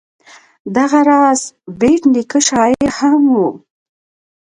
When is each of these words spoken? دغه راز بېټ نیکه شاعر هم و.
دغه 0.75 0.99
راز 1.09 1.41
بېټ 1.79 2.01
نیکه 2.13 2.39
شاعر 2.47 2.87
هم 2.97 3.21
و. 3.33 3.35